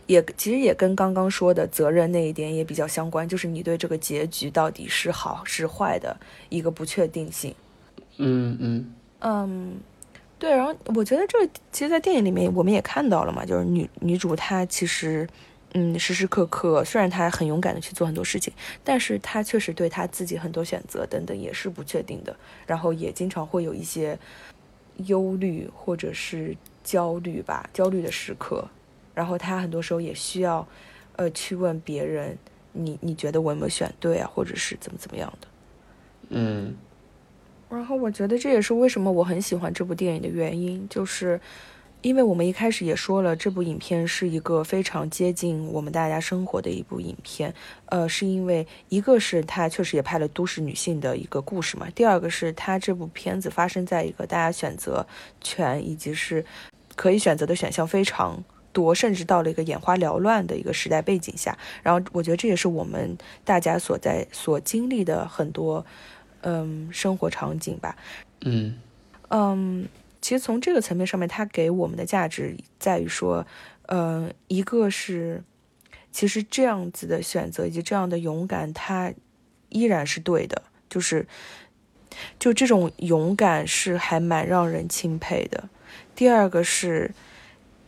[0.07, 6.13] 也其实也跟刚刚说的责任那一点也比较相关，就是你对这个结局到底是好是坏的
[6.49, 7.55] 一个不确定性。
[8.17, 9.77] 嗯嗯嗯，
[10.37, 10.51] 对。
[10.51, 15.25] 然后我觉得这个其实，在电影里面我们也看到了嘛，就是女女主她其实。
[15.75, 22.35] 嗯，时时刻刻，虽然他很勇敢的去做很多事情，但是他确实对他自己很多选择等等也是不确定的，
[22.67, 24.17] 然后也经常会有一些
[25.07, 28.67] 忧虑或者是焦虑吧，焦虑的时刻，
[29.15, 30.67] 然后他很多时候也需要，
[31.15, 32.37] 呃，去问别人，
[32.71, 35.47] 你你觉得我有没有选对啊，或者是怎么怎么样的，
[36.29, 36.75] 嗯，
[37.71, 41.41] 然后我觉得这也是为什么我很喜欢这部电影的原因，就是。
[42.03, 47.51] 因为我们一开始也说了，这部影片是一个非常接近我们大家生活的一部影片，
[47.85, 55.07] 呃，是因为一个是它确实也拍了都市女性的一个故事嘛，第二个是它这部片子发生在一个大家选择
[55.39, 56.45] 权以及是
[56.97, 65.85] 可以选择的选项非常多，甚至到了一个眼花缭乱的一个时代背景下，然后我觉得这也是我们大家所在所经历的很多
[66.41, 67.95] 嗯生活场景吧，
[68.41, 68.75] 嗯。
[69.29, 69.87] 嗯。
[70.23, 73.45] 其实从这个层面上面，它给我们的价值在于说，
[73.87, 75.43] 呃，一个是，
[76.13, 79.13] 其实这样子的选择以及这样的勇敢，它
[79.67, 81.27] 依然是对的，就是，
[82.39, 85.67] 就这种勇敢是还蛮让人钦佩的。
[86.15, 87.11] 第二个是，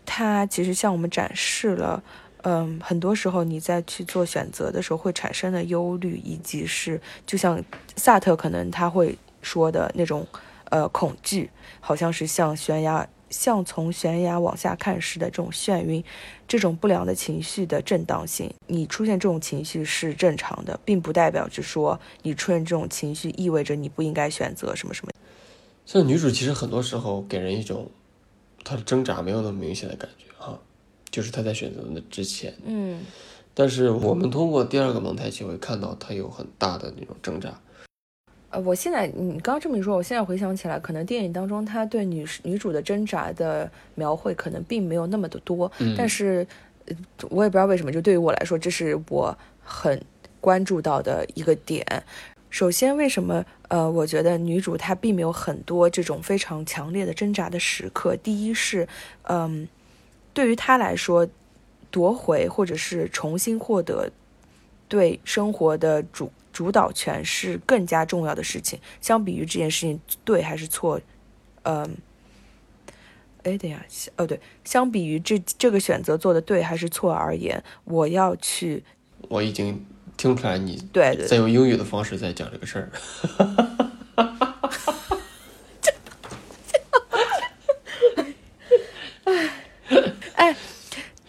[0.05, 2.03] 它其实向我们展示了，
[2.41, 7.63] 嗯，很多时候你在去做选择的时候会产生的忧虑，以及是就像
[7.95, 10.27] 萨特可能他会说的那种。
[10.69, 11.49] 呃，恐惧
[11.79, 16.03] 好像是像悬崖，像从悬崖往下看似的这种眩晕，
[16.47, 18.51] 这种不良的情绪的正当性。
[18.67, 25.11] 你出现这种情绪是正常的，并不代表着说你出现这种情绪意味着你不应该选择什么什么。
[25.85, 27.89] 像女主其实很多时候给人一种
[28.63, 30.59] 她的挣扎没有那么明显的感觉哈，
[31.11, 33.03] 就是她在选择的之前，嗯，
[33.53, 37.59] 但是我们通过第二个蒙太奇会看到她有很大的那种挣扎。
[38.55, 46.47] 呃，我现在你刚刚这么一说，我现在回想起来，可能电影当中他对女女主的挣扎的描绘可能并没有那么的多，嗯但是
[46.85, 46.95] 呃
[47.29, 50.01] 我也不知道为什么，就对于我来说，这是我很
[50.39, 51.85] 关注到的一个点。
[52.49, 58.15] 首先，为什么呃，我觉得女主她并没有很多这种非常强烈的挣扎的时刻？
[58.15, 58.87] 第一是，
[59.23, 59.67] 嗯，
[60.33, 61.27] 对于她来说，
[61.91, 64.09] 夺回或者是重新获得
[64.87, 68.79] 对生活的主主导权是更加重要的事情。
[69.01, 71.01] 相比于这件事情对还是错，
[71.63, 71.97] 嗯，
[73.43, 78.81] 哎，等一下，哦对，相比于这这个选择做的对还是错而言，我要去
[79.27, 79.85] 我已经
[80.15, 82.89] 听出来你对对在用英语的方式在讲这个事儿。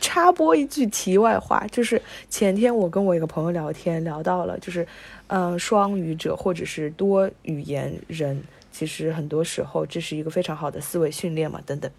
[0.01, 4.87] 插播一句题外话，就是前天我跟我一个朋友聊天，聊到了就是，
[5.29, 11.91] 嗯、双语者或者是多语言人，其实很多时候这是一个非常好的思维训练嘛，等等。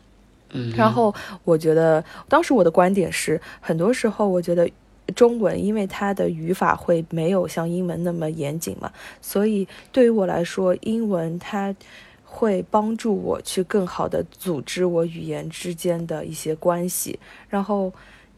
[0.52, 1.14] 嗯，然后
[1.44, 4.70] 我觉得，当时我的观点是，很多时候我觉得
[5.16, 11.76] 中文因为它的语法会没有像英文那么严谨嘛，所以对于我来说，英文它
[12.24, 17.18] 会帮助我去更好的组织我语言之间的一些关系。
[17.50, 17.92] 然后，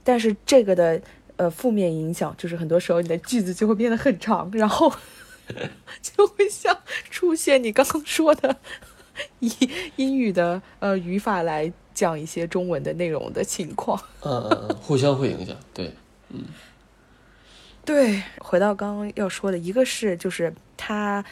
[0.03, 1.01] 但是这个的
[1.37, 4.91] 呃负面影响就是很多时候你的句子就会变得很长， 然后
[6.01, 6.77] 就会像
[7.09, 8.55] 出现你刚刚说的
[9.39, 9.51] 以
[9.97, 14.01] 英语的呃语法来讲一些中文的内容的情况。
[14.21, 15.93] 嗯嗯嗯，互相会影响，对，
[16.29, 16.43] 嗯
[17.85, 21.23] 对，回到刚刚要说的，一个是就是她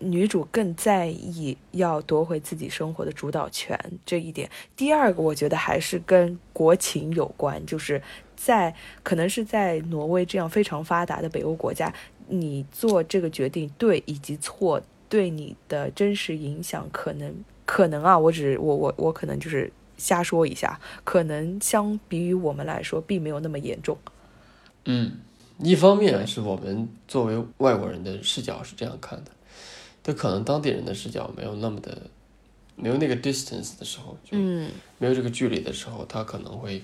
[0.00, 4.48] 女主更在意要夺回自己生活的主导权这一点。
[4.76, 8.00] 第二个，我觉得还是跟国情有关，就是
[8.36, 11.92] 在可能是在挪威这样非常发达的北欧国家，
[12.28, 17.34] 你做这个决定对以及错，对你的真实影响可能
[17.64, 23.96] 可能啊，我只我我我可能就是瞎说一下，可能相比于我们来说，并没有那么严重。
[24.84, 25.12] 嗯，
[25.58, 29.30] 一方面是我们作为外国人的视角是这样看的，
[30.08, 31.94] 但可能当地人的视角没有那么的，
[32.76, 36.82] 没有那个 distance 的时候，就嗯没有这个距离的时候，他可能会，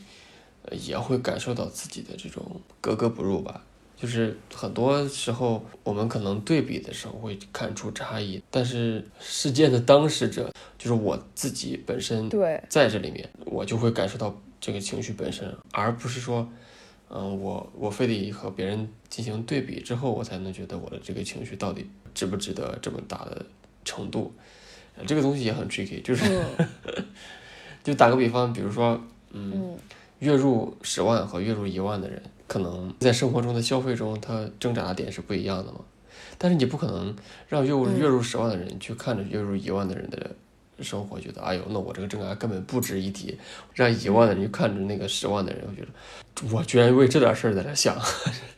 [0.66, 3.64] 呃，也会感受到自己的这种格格不入吧。
[3.96, 12.62] 就是很多时候我们可能对比的时候会看出差异，但是事件的当事者就是我自己本身对。
[12.68, 16.46] 在这里面，我就会感受到这个情绪本身，而不是说，
[17.16, 23.46] 嗯，我我非得和别人进行对比之后，我才能觉得我的这个情绪到底值不值得这么大的
[23.84, 24.32] 程度。
[24.96, 26.24] 呃这个东西也很 tricky，就是、
[26.58, 27.04] 嗯
[27.84, 29.00] 就打个比方，比如说，
[29.30, 29.78] 嗯，嗯
[30.18, 35.80] 月入十万和月入一万的人，可能在生活中的消费中，他挣扎的点是不一样的嘛。
[36.38, 37.14] 但是你不可能
[37.48, 40.34] 让月入嗯月入十万的人去看着月入一万的人的
[40.82, 43.38] 生活，觉得哎呦，那我这个真爱根本不值一提。
[43.74, 47.96] 让一万的人去看着那个十万的人，我觉得我居然为这点事儿在那想。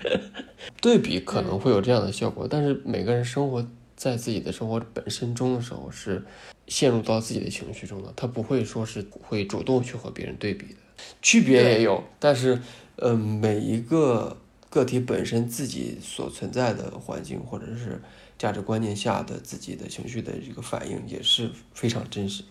[0.80, 3.64] 对比可能会有这样的效果，但是每个人生活
[3.96, 6.24] 在自己的生活本身中的时候，是
[6.66, 10.74] 陷入到自己的情绪中的，他不会说是会主动去和别人对比的。
[11.22, 12.58] 区别也有，但是，
[12.96, 14.36] 呃，每一个
[14.70, 18.00] 个体本身自己所存在的环境或者是
[18.38, 22.48] 价值观念下的自己的情绪的这个反应也是非常真实的。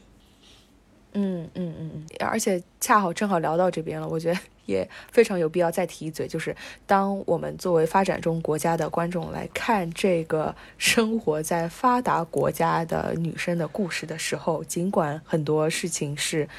[1.13, 6.55] 嗯嗯嗯，而且恰好正好聊到这边了，我觉得也非常有必要再提一嘴，就是
[6.85, 16.49] 当我们作为发展中国家的观众来看这个生活在发达国家的女生的故事的时候，尽管很多事情是。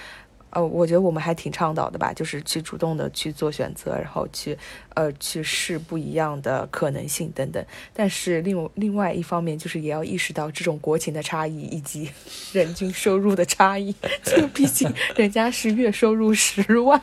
[0.57, 4.57] 呃，我觉得我们还挺倡导的吧，就是去主动的去做选择，然后去，
[4.95, 7.63] 呃，去试不一样的可能性等等。
[7.93, 12.11] 但是另另外一方面，就是也要意识到这种国情的差异以及
[12.55, 13.95] 人均收入的差异。
[14.25, 17.03] 就毕竟人家是月收入十万，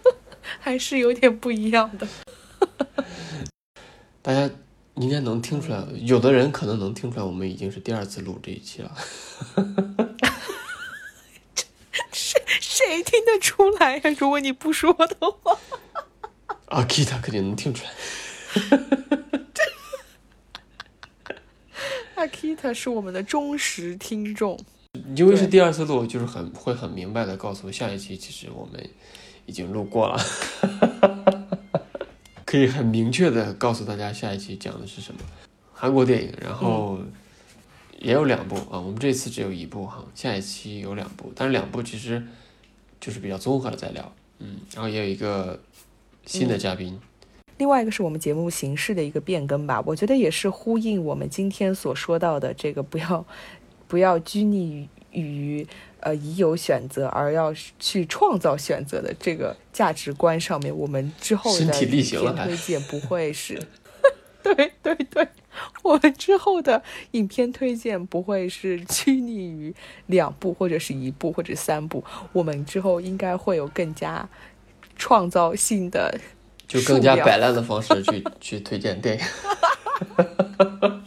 [0.58, 2.08] 还是有点不一样的。
[4.22, 4.50] 大家
[4.94, 8.96] 应该能听出来，有的人可能能听出来，我们已经是第二次录这一期了。
[12.94, 15.58] 谁谁听得出来呀、如果你不说的话，
[16.66, 17.90] 阿 K 他肯定能听出来。
[22.14, 24.58] 阿 Kita 是我们的忠实听众。
[25.16, 28.88] 因为是第二次录，就是很会很明白的告诉下一期其实我们
[29.46, 30.16] 已经录过了，
[32.46, 35.20] 可以很明确的告诉大家下一期讲的是什么。
[35.72, 37.00] 韩国电影，然后
[37.98, 42.24] 也有两部啊，我们这次只有一部哈，下一期有两部，但是两部其实
[43.04, 45.60] 就是比较综合的在聊，嗯，然后也有一个
[46.24, 46.98] 新的嘉宾，
[47.58, 53.26] 另外一个是我们节目形式的一个变更吧，我觉得也是呼应我们今天所说到的这个不要
[53.86, 55.66] 不要拘泥于于
[56.00, 60.74] 呃已有选择，而要去创造选择的这个价值观上面。
[60.74, 63.60] 我们之后的身体力行了影片还推荐不会是，
[64.42, 65.28] 对对对，
[65.82, 66.82] 我们之后的
[67.12, 69.74] 影片推荐不会是拘泥于
[70.06, 74.28] 两部或者是一部或者三部，我们之后应该会有更加
[74.96, 76.18] 创造性的。
[76.66, 79.24] 就更加摆烂的方式去 去推荐电影。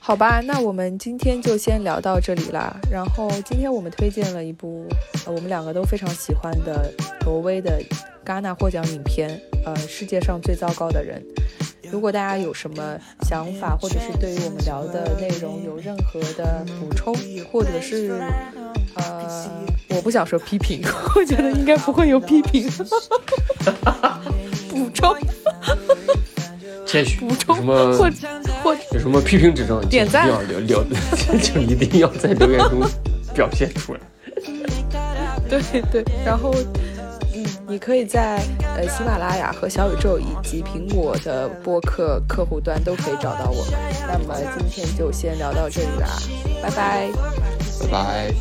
[0.00, 2.76] 好吧，那我们今天就先聊到这里啦。
[2.90, 4.88] 然后今天我们推荐了一部、
[5.26, 6.92] 呃、我们两个都非常喜欢的
[7.24, 7.80] 挪威的
[8.24, 11.22] 戛纳获奖影片，呃，《世界上最糟糕的人》。
[11.90, 17.14] 如果大家有什么想法，或者是对于我们聊的内容有任何的补充，
[17.50, 18.20] 或者是
[18.94, 19.50] 呃，
[19.90, 20.82] 我不想说批评，
[21.16, 22.70] 我觉得应该不会有批评。
[24.70, 25.16] 补充
[26.86, 28.10] 谦虚，补充有什么或
[28.62, 30.84] 或有什么批评指正，就点赞要留留，
[31.42, 32.80] 就一定要在留言中
[33.34, 34.00] 表现出来。
[35.48, 35.60] 对
[35.90, 36.87] 对，然后，嗯，
[37.68, 38.42] 你可以在
[38.76, 43.74] 呃喜马拉雅和小宇宙以及苹果的播客客户端都可以找到我们。
[44.06, 46.08] 那么今天就先聊到这里啦，
[46.62, 47.10] 拜拜。
[47.80, 48.32] 拜拜。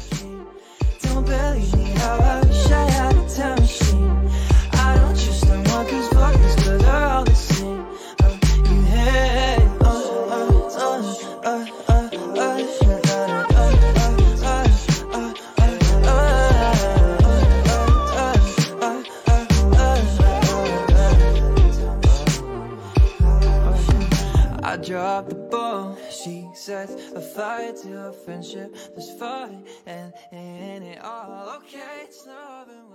[24.98, 25.96] Dropped the ball.
[26.10, 28.76] She sets a fire to our friendship.
[28.96, 31.58] There's fun and in it all.
[31.58, 32.90] Okay, it's loving